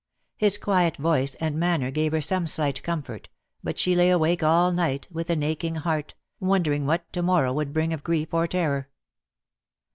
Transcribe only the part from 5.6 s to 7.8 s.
heart, wondering what to morrow would